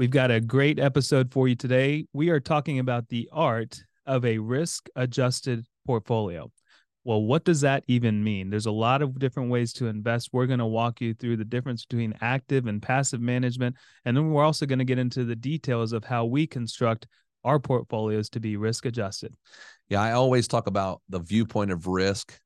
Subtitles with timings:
[0.00, 2.06] We've got a great episode for you today.
[2.14, 6.50] We are talking about the art of a risk adjusted portfolio.
[7.04, 8.48] Well, what does that even mean?
[8.48, 10.30] There's a lot of different ways to invest.
[10.32, 13.76] We're going to walk you through the difference between active and passive management.
[14.06, 17.06] And then we're also going to get into the details of how we construct
[17.44, 19.34] our portfolios to be risk adjusted.
[19.90, 22.40] Yeah, I always talk about the viewpoint of risk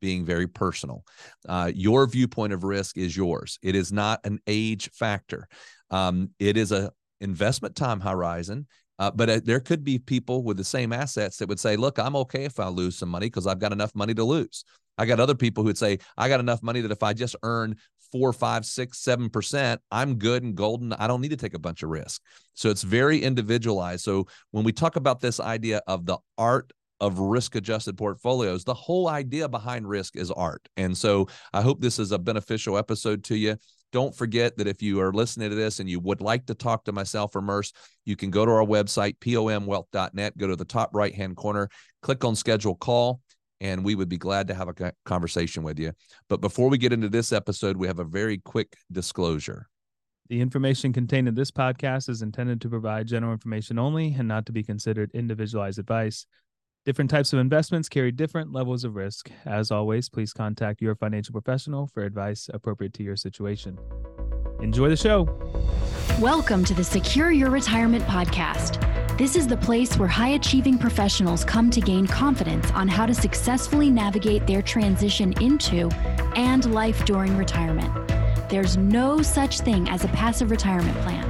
[0.00, 1.02] being very personal.
[1.48, 3.58] Uh, your viewpoint of risk is yours.
[3.64, 5.48] It is not an age factor.
[5.90, 8.66] Um, it is a investment time horizon.
[8.98, 11.98] Uh, but uh, there could be people with the same assets that would say, look,
[11.98, 14.64] I'm okay if I lose some money because I've got enough money to lose.
[14.98, 17.34] I got other people who would say, I got enough money that if I just
[17.42, 17.76] earn
[18.12, 20.92] four, five, six, seven percent, I'm good and golden.
[20.92, 22.20] I don't need to take a bunch of risk.
[22.54, 24.04] So it's very individualized.
[24.04, 28.74] So when we talk about this idea of the art of risk adjusted portfolios, the
[28.74, 30.68] whole idea behind risk is art.
[30.76, 33.56] And so I hope this is a beneficial episode to you.
[33.92, 36.84] Don't forget that if you are listening to this and you would like to talk
[36.84, 37.72] to myself or Murs,
[38.04, 41.68] you can go to our website, pomwealth.net, go to the top right hand corner,
[42.02, 43.20] click on schedule call,
[43.60, 45.92] and we would be glad to have a conversation with you.
[46.28, 49.66] But before we get into this episode, we have a very quick disclosure.
[50.28, 54.46] The information contained in this podcast is intended to provide general information only and not
[54.46, 56.24] to be considered individualized advice.
[56.86, 59.30] Different types of investments carry different levels of risk.
[59.44, 63.78] As always, please contact your financial professional for advice appropriate to your situation.
[64.62, 65.28] Enjoy the show.
[66.18, 68.78] Welcome to the Secure Your Retirement Podcast.
[69.18, 73.12] This is the place where high achieving professionals come to gain confidence on how to
[73.12, 75.90] successfully navigate their transition into
[76.34, 77.92] and life during retirement.
[78.48, 81.29] There's no such thing as a passive retirement plan.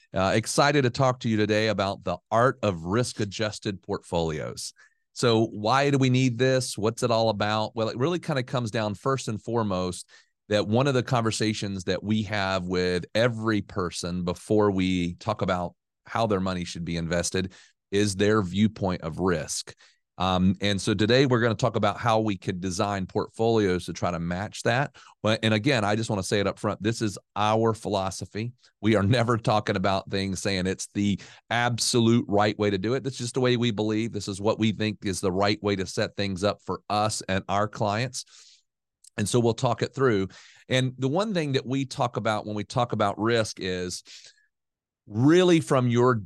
[0.13, 4.73] uh, excited to talk to you today about the art of risk adjusted portfolios.
[5.13, 6.77] So, why do we need this?
[6.77, 7.75] What's it all about?
[7.75, 10.07] Well, it really kind of comes down first and foremost
[10.49, 15.75] that one of the conversations that we have with every person before we talk about
[16.05, 17.53] how their money should be invested
[17.91, 19.73] is their viewpoint of risk.
[20.21, 23.93] Um, and so today we're going to talk about how we could design portfolios to
[23.93, 24.95] try to match that.
[25.23, 26.83] And again, I just want to say it up front.
[26.83, 28.53] This is our philosophy.
[28.81, 33.03] We are never talking about things saying it's the absolute right way to do it.
[33.03, 34.11] That's just the way we believe.
[34.13, 37.23] This is what we think is the right way to set things up for us
[37.27, 38.25] and our clients.
[39.17, 40.27] And so we'll talk it through.
[40.69, 44.03] And the one thing that we talk about when we talk about risk is
[45.07, 46.21] really from your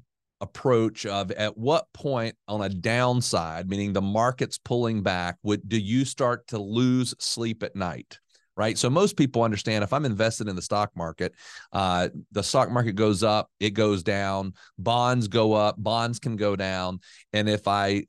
[0.45, 5.77] approach of at what point on a downside meaning the market's pulling back would do
[5.77, 8.19] you start to lose sleep at night
[8.57, 8.77] right?
[8.77, 11.33] So most people understand if i'm invested in the stock market
[11.73, 16.55] uh, the stock market goes up it goes down bonds go up bonds can go
[16.55, 16.99] down.
[17.33, 18.05] And if i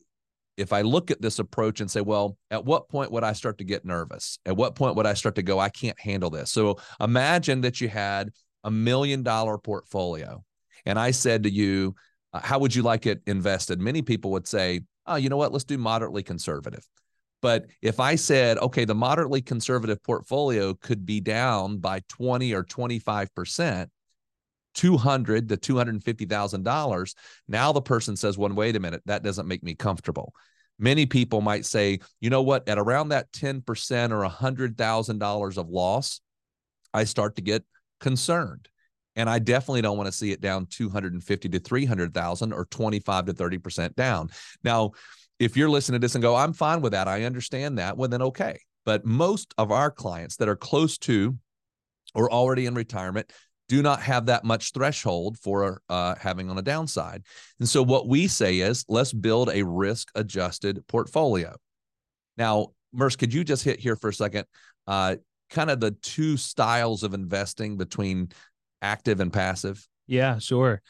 [0.56, 3.58] if i look at this approach and say well at what point would i start
[3.58, 4.38] to get nervous?
[4.47, 6.53] At what point would i start to go i can't handle this?
[6.53, 8.30] So imagine that you had
[8.64, 10.44] a million dollar portfolio
[10.84, 11.94] and i said to you
[12.36, 13.80] uh, how would you like it invested?
[13.80, 15.52] Many people would say, oh, you know what?
[15.52, 16.86] Let's do moderately conservative.
[17.41, 22.62] But if I said, okay, the moderately conservative portfolio could be down by 20 or
[22.62, 23.88] 25%,
[24.74, 27.14] 200 to $250,000,
[27.48, 30.34] now the person says, well, wait a minute, that doesn't make me comfortable.
[30.78, 36.20] Many people might say, you know what, at around that 10% or $100,000 of loss,
[36.92, 37.64] I start to get
[38.00, 38.68] concerned.
[39.16, 43.32] And I definitely don't want to see it down 250 to 300,000 or 25 to
[43.34, 44.28] 30% down.
[44.62, 44.93] Now,
[45.38, 48.09] if you're listening to this and go, I'm fine with that, I understand that, well,
[48.09, 48.60] then okay.
[48.84, 51.37] But most of our clients that are close to
[52.15, 53.32] or already in retirement
[53.69, 57.24] do not have that much threshold for uh, having on a downside.
[57.59, 61.57] And so what we say is let's build a risk adjusted portfolio.
[62.36, 64.47] Now, Murs, could you just hit here for a second?
[64.86, 65.16] Uh,
[65.51, 68.28] kind of the two styles of investing between
[68.83, 69.87] active and passive?
[70.07, 70.83] Yeah, sure.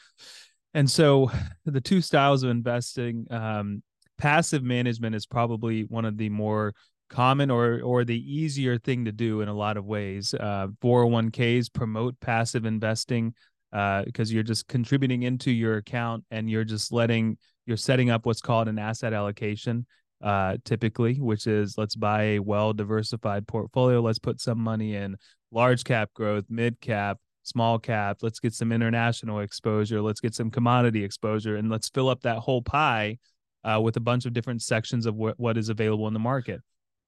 [0.73, 1.31] And so
[1.65, 3.81] the two styles of investing, um,
[4.17, 6.73] passive management is probably one of the more
[7.09, 10.33] common or or the easier thing to do in a lot of ways.
[10.33, 13.33] Uh, 401ks promote passive investing
[13.71, 18.25] because uh, you're just contributing into your account and you're just letting you're setting up
[18.25, 19.85] what's called an asset allocation
[20.21, 24.01] uh, typically, which is let's buy a well diversified portfolio.
[24.01, 25.15] Let's put some money in
[25.51, 28.17] large cap growth, mid cap, small cap.
[28.21, 30.01] Let's get some international exposure.
[30.01, 33.17] Let's get some commodity exposure, and let's fill up that whole pie
[33.63, 36.61] uh, with a bunch of different sections of what, what is available in the market.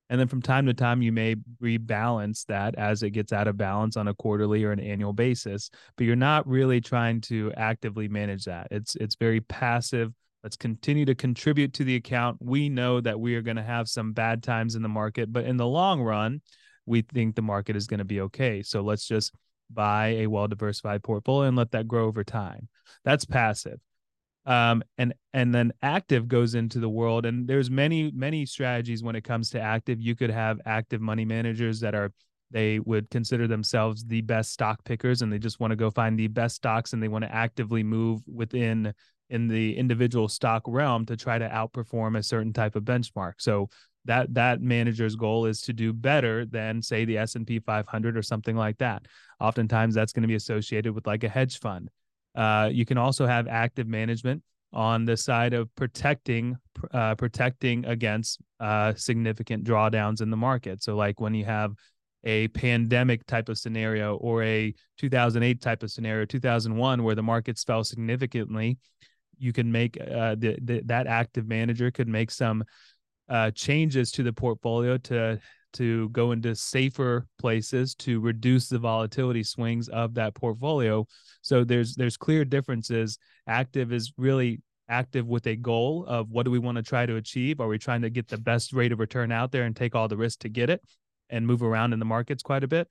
[0.09, 3.57] And then from time to time, you may rebalance that as it gets out of
[3.57, 5.69] balance on a quarterly or an annual basis.
[5.95, 8.67] But you're not really trying to actively manage that.
[8.71, 10.11] It's it's very passive.
[10.43, 12.37] Let's continue to contribute to the account.
[12.39, 15.45] We know that we are going to have some bad times in the market, but
[15.45, 16.41] in the long run,
[16.85, 18.63] we think the market is going to be okay.
[18.63, 19.31] So let's just
[19.69, 22.67] buy a well diversified portfolio and let that grow over time.
[23.03, 23.79] That's passive.
[24.45, 29.15] Um, and and then active goes into the world and there's many many strategies when
[29.15, 30.01] it comes to active.
[30.01, 32.11] You could have active money managers that are
[32.51, 36.17] they would consider themselves the best stock pickers and they just want to go find
[36.17, 38.93] the best stocks and they want to actively move within
[39.29, 43.33] in the individual stock realm to try to outperform a certain type of benchmark.
[43.37, 43.69] So
[44.09, 48.55] that that manager's goal is to do better than say the S&P 500 or something
[48.55, 49.05] like that
[49.39, 51.89] oftentimes that's going to be associated with like a hedge fund
[52.35, 56.55] uh, you can also have active management on the side of protecting
[56.91, 60.81] uh, protecting against uh, significant drawdowns in the market.
[60.83, 61.73] So, like when you have
[62.23, 67.63] a pandemic type of scenario or a 2008 type of scenario, 2001, where the markets
[67.63, 68.77] fell significantly,
[69.37, 72.63] you can make uh, the, the, that active manager could make some
[73.29, 75.39] uh, changes to the portfolio to
[75.73, 81.05] to go into safer places to reduce the volatility swings of that portfolio.
[81.41, 83.17] So there's there's clear differences.
[83.47, 87.17] Active is really active with a goal of what do we want to try to
[87.17, 87.59] achieve?
[87.61, 90.07] Are we trying to get the best rate of return out there and take all
[90.07, 90.81] the risk to get it
[91.29, 92.87] and move around in the markets quite a bit?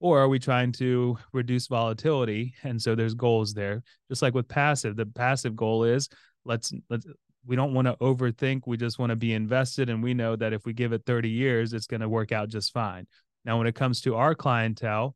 [0.00, 2.54] Or are we trying to reduce volatility?
[2.62, 3.82] And so there's goals there.
[4.08, 6.08] Just like with passive the passive goal is
[6.44, 7.06] let's let's
[7.46, 8.62] we don't want to overthink.
[8.66, 9.90] We just want to be invested.
[9.90, 12.48] And we know that if we give it 30 years, it's going to work out
[12.48, 13.06] just fine.
[13.44, 15.14] Now, when it comes to our clientele,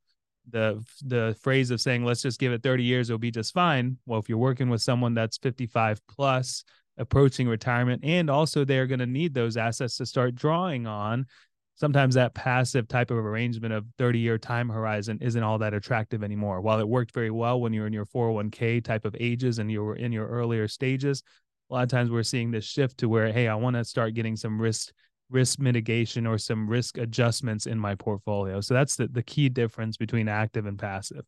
[0.50, 3.96] the the phrase of saying let's just give it 30 years it'll be just fine
[4.06, 6.64] well if you're working with someone that's 55 plus
[6.96, 11.26] approaching retirement and also they're going to need those assets to start drawing on
[11.74, 16.24] sometimes that passive type of arrangement of 30 year time horizon isn't all that attractive
[16.24, 19.70] anymore while it worked very well when you're in your 401k type of ages and
[19.70, 21.22] you were in your earlier stages
[21.70, 24.14] a lot of times we're seeing this shift to where hey i want to start
[24.14, 24.92] getting some risk
[25.30, 28.60] risk mitigation or some risk adjustments in my portfolio.
[28.60, 31.24] So that's the, the key difference between active and passive.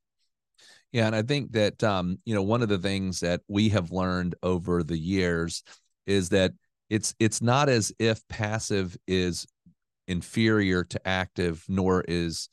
[0.93, 3.93] Yeah and i think that um, you know one of the things that we have
[3.93, 5.63] learned over the years
[6.07, 6.53] is that
[6.89, 9.47] it's it's not as if passive is
[10.09, 12.49] inferior to active nor is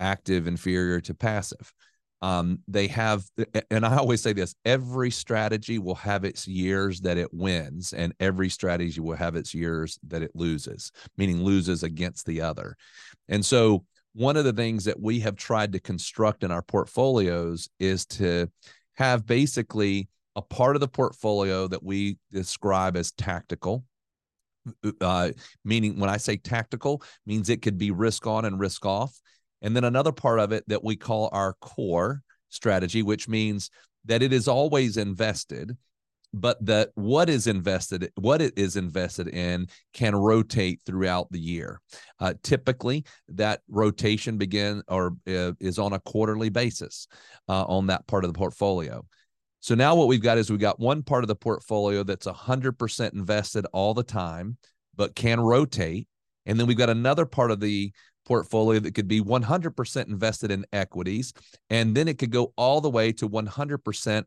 [0.00, 1.72] active inferior to passive
[2.20, 3.24] um, they have
[3.70, 8.12] and i always say this every strategy will have its years that it wins and
[8.18, 12.76] every strategy will have its years that it loses meaning loses against the other.
[13.28, 13.84] And so
[14.14, 18.48] one of the things that we have tried to construct in our portfolios is to
[18.94, 23.84] have basically a part of the portfolio that we describe as tactical.
[25.00, 25.30] Uh,
[25.64, 29.18] meaning when i say tactical means it could be risk on and risk off
[29.62, 33.70] and then another part of it that we call our core strategy, which means
[34.04, 35.76] that it is always invested,
[36.32, 41.80] but that what is invested, what it is invested in, can rotate throughout the year.
[42.20, 47.08] Uh, typically, that rotation begin or uh, is on a quarterly basis
[47.48, 49.04] uh, on that part of the portfolio.
[49.60, 53.12] So now what we've got is we've got one part of the portfolio that's 100%
[53.12, 54.56] invested all the time,
[54.94, 56.06] but can rotate.
[56.46, 57.92] And then we've got another part of the
[58.28, 61.32] portfolio that could be 100% invested in equities.
[61.70, 64.24] And then it could go all the way to 100%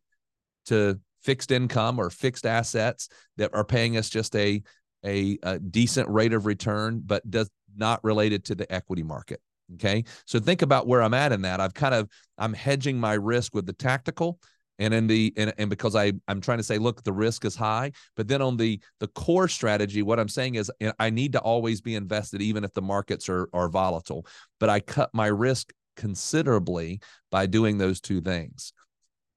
[0.65, 4.63] to fixed income or fixed assets that are paying us just a,
[5.05, 9.39] a, a decent rate of return, but does not related to the equity market.
[9.75, 10.03] Okay.
[10.25, 11.62] So think about where I'm at in that.
[11.62, 14.39] I've kind of, I'm hedging my risk with the tactical
[14.81, 17.55] and in the and, and because i i'm trying to say look the risk is
[17.55, 20.69] high but then on the the core strategy what i'm saying is
[21.00, 24.25] i need to always be invested even if the markets are are volatile
[24.59, 28.73] but i cut my risk considerably by doing those two things.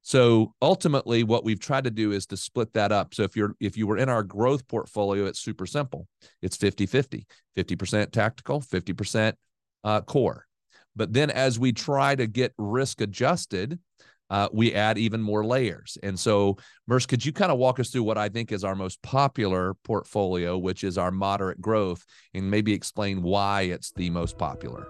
[0.02, 3.14] So ultimately what we've tried to do is to split that up.
[3.14, 6.06] So if you're if you were in our growth portfolio it's super simple.
[6.42, 9.34] It's 50 50 50% tactical 50%
[9.84, 10.46] uh, core.
[10.96, 13.78] But then as we try to get risk adjusted
[14.31, 15.99] uh, we add even more layers.
[16.02, 18.75] And so, Murs, could you kind of walk us through what I think is our
[18.75, 24.38] most popular portfolio, which is our moderate growth, and maybe explain why it's the most
[24.38, 24.87] popular?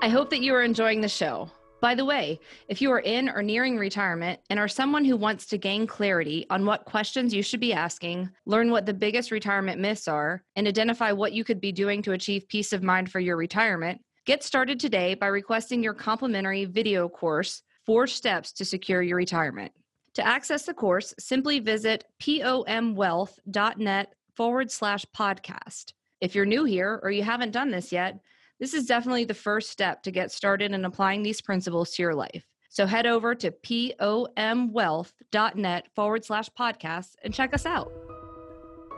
[0.00, 1.50] I hope that you are enjoying the show.
[1.80, 2.38] By the way,
[2.68, 6.46] if you are in or nearing retirement and are someone who wants to gain clarity
[6.48, 10.68] on what questions you should be asking, learn what the biggest retirement myths are, and
[10.68, 14.44] identify what you could be doing to achieve peace of mind for your retirement, get
[14.44, 19.72] started today by requesting your complimentary video course Four Steps to Secure Your Retirement.
[20.14, 25.92] To access the course, simply visit pomwealth.net forward slash podcast.
[26.20, 28.20] If you're new here or you haven't done this yet,
[28.60, 32.14] this is definitely the first step to get started in applying these principles to your
[32.14, 32.44] life.
[32.68, 37.92] So head over to pomwealth.net forward slash podcast and check us out.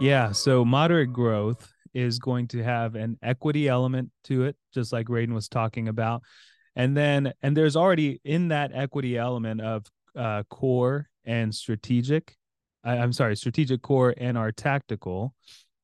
[0.00, 0.32] Yeah.
[0.32, 5.32] So moderate growth is going to have an equity element to it, just like Radon
[5.32, 6.22] was talking about.
[6.76, 12.36] And then, and there's already in that equity element of uh, core and strategic.
[12.84, 15.34] I, I'm sorry, strategic core and our tactical.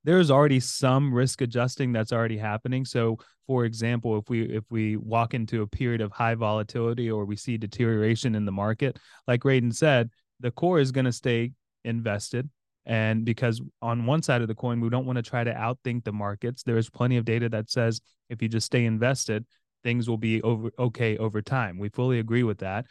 [0.04, 2.84] There's already some risk adjusting that's already happening.
[2.84, 7.24] So, for example, if we if we walk into a period of high volatility or
[7.24, 11.52] we see deterioration in the market, like Radon said, the core is going to stay
[11.84, 12.48] invested.
[12.86, 16.04] And because on one side of the coin, we don't want to try to outthink
[16.04, 16.62] the markets.
[16.62, 19.44] There is plenty of data that says if you just stay invested,
[19.82, 21.78] things will be over okay over time.
[21.78, 22.86] We fully agree with that.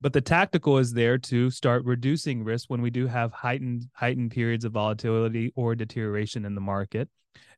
[0.00, 4.30] But the tactical is there to start reducing risk when we do have heightened heightened
[4.30, 7.08] periods of volatility or deterioration in the market.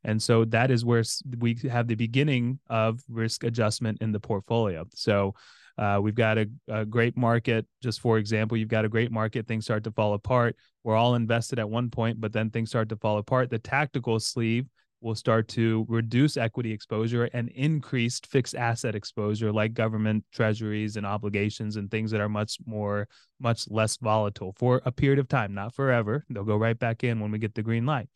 [0.04, 1.02] And so that is where
[1.38, 4.86] we have the beginning of risk adjustment in the portfolio.
[4.94, 5.34] So
[5.76, 7.66] uh, we've got a, a, great market.
[7.82, 9.46] Just for example, you've got a great market.
[9.46, 10.56] Things start to fall apart.
[10.82, 13.50] We're all invested at one point, but then things start to fall apart.
[13.50, 14.66] The tactical sleeve
[15.00, 21.06] will start to reduce equity exposure and increased fixed asset exposure like government treasuries and
[21.06, 23.06] obligations and things that are much more
[23.38, 26.24] much less volatile for a period of time not forever.
[26.28, 28.08] They'll go right back in when we get the green light.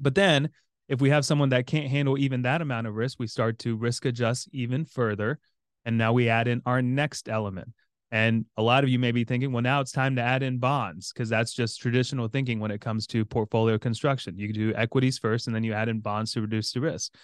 [0.00, 0.50] But then
[0.88, 3.76] if we have someone that can't handle even that amount of risk we start to
[3.76, 5.38] risk adjust even further.
[5.84, 7.72] And now we add in our next element
[8.12, 10.58] and a lot of you may be thinking, well, now it's time to add in
[10.58, 14.36] bonds because that's just traditional thinking when it comes to portfolio construction.
[14.36, 17.14] You do equities first and then you add in bonds to reduce the risk.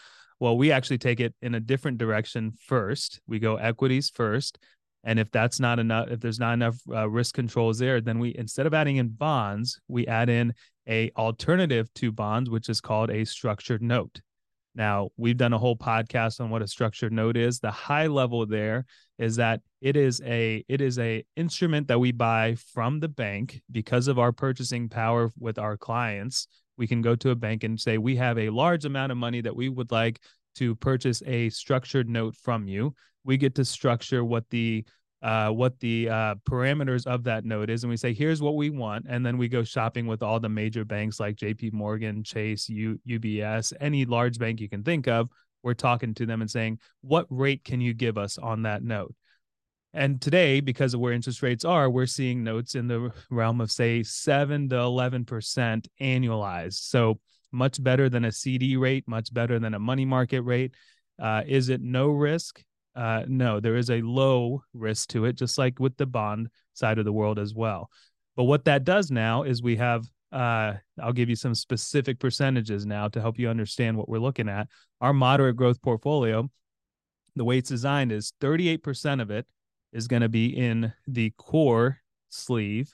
[0.40, 3.20] Well, we actually take it in a different direction first.
[3.26, 4.58] We go equities first.
[5.04, 8.34] And if that's not enough, if there's not enough uh, risk controls there, then we
[8.38, 10.54] instead of adding in bonds, we add in
[10.88, 14.22] a alternative to bonds, which is called a structured note.
[14.74, 17.58] Now, we've done a whole podcast on what a structured note is.
[17.58, 18.84] The high level there
[19.18, 23.60] is that it is a it is a instrument that we buy from the bank
[23.70, 26.46] because of our purchasing power with our clients.
[26.76, 29.40] We can go to a bank and say we have a large amount of money
[29.40, 30.20] that we would like
[30.56, 32.94] to purchase a structured note from you.
[33.24, 34.84] We get to structure what the
[35.22, 38.70] uh, what the uh, parameters of that note is, and we say, here's what we
[38.70, 41.70] want, and then we go shopping with all the major banks like J.P.
[41.72, 45.28] Morgan, Chase, U- UBS, any large bank you can think of.
[45.62, 49.14] We're talking to them and saying, what rate can you give us on that note?
[49.92, 53.72] And today, because of where interest rates are, we're seeing notes in the realm of
[53.72, 56.74] say seven to eleven percent annualized.
[56.74, 57.18] So
[57.50, 60.74] much better than a CD rate, much better than a money market rate.
[61.18, 62.62] Uh, is it no risk?
[62.98, 66.98] Uh, no, there is a low risk to it, just like with the bond side
[66.98, 67.88] of the world as well.
[68.36, 72.84] But what that does now is we have, uh, I'll give you some specific percentages
[72.84, 74.66] now to help you understand what we're looking at.
[75.00, 76.50] Our moderate growth portfolio,
[77.36, 79.46] the way it's designed is 38% of it
[79.92, 81.98] is going to be in the core
[82.30, 82.92] sleeve,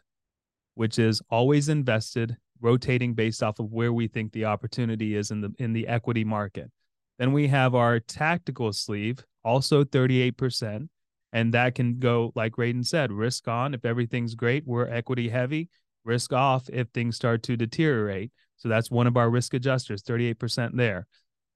[0.74, 5.40] which is always invested, rotating based off of where we think the opportunity is in
[5.40, 6.70] the in the equity market.
[7.18, 10.88] Then we have our tactical sleeve, also 38%.
[11.32, 15.68] And that can go, like Radon said, risk on if everything's great, we're equity heavy,
[16.04, 18.30] risk off if things start to deteriorate.
[18.56, 21.06] So that's one of our risk adjusters, 38% there.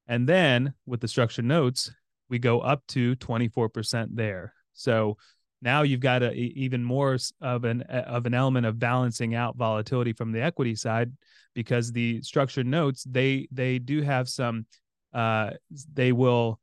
[0.08, 1.92] And then with the structured notes,
[2.28, 4.52] we go up to 24% there.
[4.72, 5.16] So
[5.62, 10.12] now you've got a, even more of an of an element of balancing out volatility
[10.12, 11.12] from the equity side
[11.54, 14.66] because the structured notes they they do have some
[15.12, 15.50] uh,
[15.92, 16.60] they will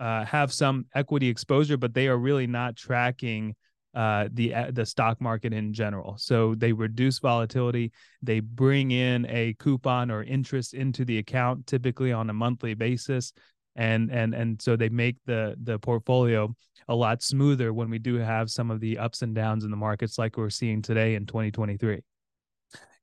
[0.00, 3.54] uh, have some equity exposure, but they are really not tracking
[3.94, 6.16] uh, the uh, the stock market in general.
[6.18, 7.92] So they reduce volatility.
[8.22, 13.32] They bring in a coupon or interest into the account, typically on a monthly basis,
[13.76, 16.54] and and and so they make the the portfolio
[16.88, 19.76] a lot smoother when we do have some of the ups and downs in the
[19.76, 22.00] markets, like we're seeing today in 2023.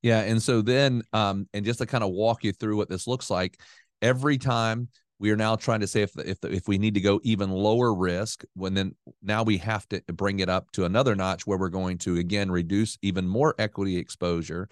[0.02, 3.06] Yeah, and so then, um, and just to kind of walk you through what this
[3.06, 3.60] looks like,
[4.02, 4.90] every time
[5.20, 7.94] we are now trying to say if if if we need to go even lower
[7.94, 11.70] risk when then now we have to bring it up to another notch where we're
[11.70, 14.70] going to again reduce even more equity exposure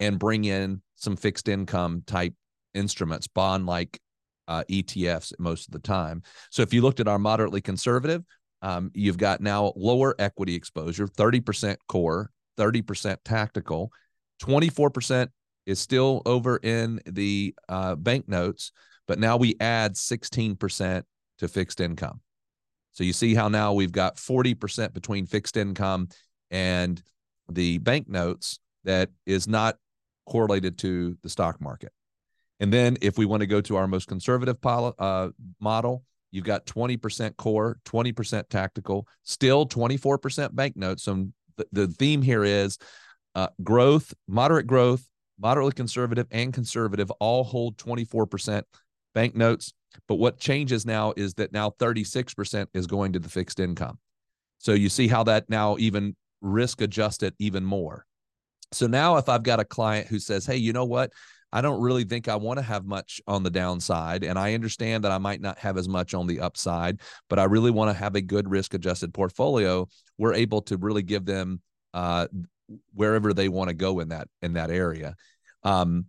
[0.00, 2.34] and bring in some fixed income type
[2.74, 4.00] instruments bond like
[4.48, 6.22] uh, ETFs most of the time.
[6.50, 8.24] So if you looked at our moderately conservative
[8.62, 13.92] um, you've got now lower equity exposure 30% core 30% tactical
[14.42, 15.28] 24%
[15.66, 18.72] is still over in the uh, banknotes,
[19.06, 21.02] but now we add 16%
[21.38, 22.20] to fixed income.
[22.92, 26.08] So you see how now we've got 40% between fixed income
[26.50, 27.02] and
[27.48, 29.76] the bank notes that is not
[30.26, 31.92] correlated to the stock market.
[32.60, 36.66] And then if we want to go to our most conservative uh, model, you've got
[36.66, 41.02] 20% core, 20% tactical, still 24% banknotes.
[41.02, 42.78] So the, the theme here is
[43.34, 45.06] uh, growth, moderate growth,
[45.42, 48.62] moderately conservative, and conservative all hold 24%
[49.14, 49.74] banknotes.
[50.08, 53.98] But what changes now is that now 36% is going to the fixed income.
[54.58, 58.06] So you see how that now even risk adjusted even more.
[58.70, 61.12] So now if I've got a client who says, hey, you know what?
[61.52, 64.24] I don't really think I want to have much on the downside.
[64.24, 67.44] And I understand that I might not have as much on the upside, but I
[67.44, 69.86] really want to have a good risk adjusted portfolio.
[70.16, 71.60] We're able to really give them
[71.92, 72.28] uh,
[72.94, 75.14] wherever they want to go in that in that area.
[75.62, 76.06] Um,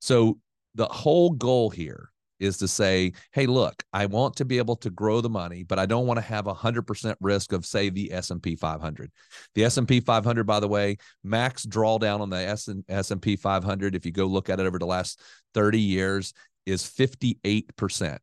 [0.00, 0.38] so
[0.74, 4.90] the whole goal here is to say, hey, look, I want to be able to
[4.90, 7.88] grow the money, but I don't want to have a hundred percent risk of say
[7.88, 9.10] the S&P 500.
[9.54, 14.26] The S&P 500, by the way, max drawdown on the S&P 500, if you go
[14.26, 15.20] look at it over the last
[15.54, 16.34] 30 years,
[16.66, 18.18] is 58%.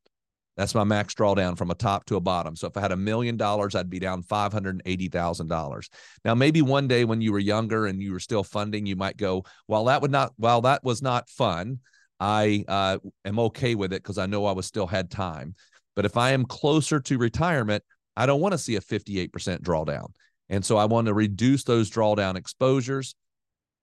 [0.55, 2.55] That's my max drawdown from a top to a bottom.
[2.55, 5.47] So if I had a million dollars, I'd be down five hundred and eighty thousand
[5.47, 5.89] dollars.
[6.23, 9.17] Now, maybe one day when you were younger and you were still funding, you might
[9.17, 10.33] go, "Well, that would not.
[10.37, 11.79] While that was not fun,
[12.19, 15.55] I uh, am okay with it because I know I was still had time.
[15.95, 17.83] But if I am closer to retirement,
[18.15, 19.29] I don't want to see a 58%
[19.61, 20.13] drawdown.
[20.49, 23.15] And so I want to reduce those drawdown exposures.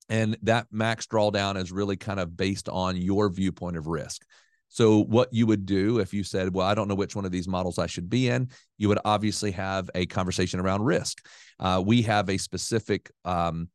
[0.08, 4.24] And that max drawdown is really kind of based on your viewpoint of risk.
[4.72, 7.32] So, what you would do if you said, Well, I don't know which one of
[7.32, 8.48] these models I should be in,
[8.78, 11.26] you would obviously have a conversation around risk.
[11.58, 13.68] Uh, we have a specific um,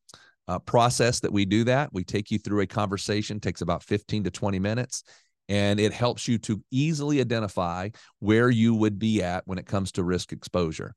[0.47, 1.89] uh, process that we do that.
[1.91, 5.03] We take you through a conversation, takes about 15 to 20 minutes,
[5.49, 9.91] and it helps you to easily identify where you would be at when it comes
[9.93, 10.95] to risk exposure.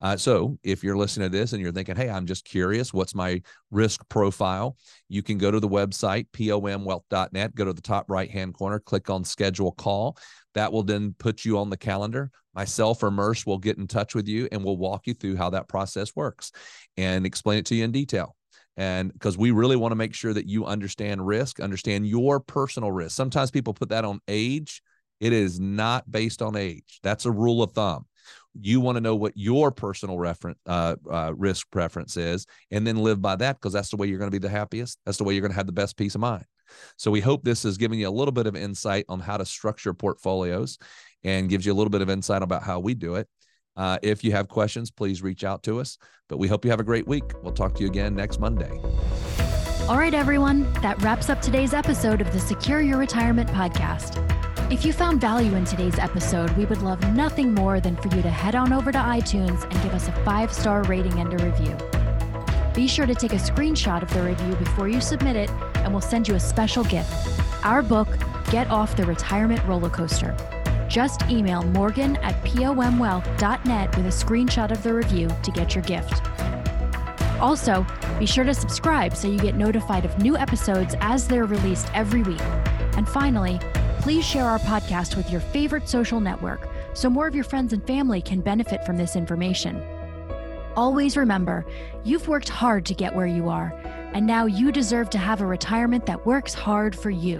[0.00, 3.14] Uh, so if you're listening to this and you're thinking, hey, I'm just curious, what's
[3.14, 4.76] my risk profile?
[5.08, 9.10] You can go to the website, pomwealth.net, go to the top right hand corner, click
[9.10, 10.16] on schedule call.
[10.54, 12.30] That will then put you on the calendar.
[12.54, 15.50] Myself or Murs will get in touch with you and we'll walk you through how
[15.50, 16.52] that process works
[16.96, 18.34] and explain it to you in detail
[18.78, 22.90] and because we really want to make sure that you understand risk understand your personal
[22.90, 24.82] risk sometimes people put that on age
[25.20, 28.06] it is not based on age that's a rule of thumb
[28.60, 32.96] you want to know what your personal reference uh, uh, risk preference is and then
[32.96, 35.24] live by that because that's the way you're going to be the happiest that's the
[35.24, 36.44] way you're going to have the best peace of mind
[36.96, 39.44] so we hope this is giving you a little bit of insight on how to
[39.44, 40.78] structure portfolios
[41.24, 43.28] and gives you a little bit of insight about how we do it
[43.78, 45.98] uh, if you have questions, please reach out to us.
[46.28, 47.32] But we hope you have a great week.
[47.42, 48.70] We'll talk to you again next Monday.
[49.88, 54.47] All right, everyone, that wraps up today's episode of the Secure Your Retirement podcast.
[54.70, 58.20] If you found value in today's episode, we would love nothing more than for you
[58.20, 61.42] to head on over to iTunes and give us a five star rating and a
[61.42, 61.74] review.
[62.74, 66.02] Be sure to take a screenshot of the review before you submit it, and we'll
[66.02, 67.10] send you a special gift
[67.64, 68.08] our book,
[68.50, 70.36] Get Off the Retirement Roller Coaster.
[70.86, 76.22] Just email morgan at pomwealth.net with a screenshot of the review to get your gift.
[77.40, 77.86] Also,
[78.18, 82.22] be sure to subscribe so you get notified of new episodes as they're released every
[82.22, 82.42] week.
[82.96, 83.58] And finally,
[84.08, 87.86] please share our podcast with your favorite social network so more of your friends and
[87.86, 89.82] family can benefit from this information.
[90.76, 91.66] Always remember,
[92.04, 93.70] you've worked hard to get where you are,
[94.14, 97.36] and now you deserve to have a retirement that works hard for you.